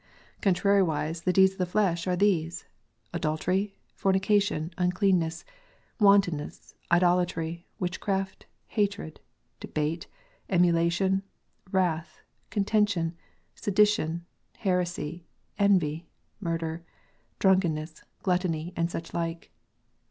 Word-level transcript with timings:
Contrari 0.41 0.81
wise 0.83 1.21
the 1.21 1.31
deeds 1.31 1.51
of 1.51 1.57
the 1.59 1.65
flesh 1.67 2.07
are 2.07 2.15
these: 2.15 2.65
adultery, 3.13 3.77
fornication, 3.93 4.73
uncleanness, 4.75 5.45
wantonness, 5.99 6.73
idolatry, 6.91 7.67
witchcraft, 7.77 8.47
hatred, 8.69 9.19
debate, 9.59 10.07
emulation, 10.49 11.21
wrath, 11.71 12.19
contention, 12.49 13.13
sedition, 13.53 14.25
heresy, 14.57 15.23
envy, 15.59 16.07
murder, 16.39 16.83
drunkenness, 17.37 18.03
gluttony, 18.23 18.73
and 18.75 18.89
such 18.89 19.13
like. 19.13 19.51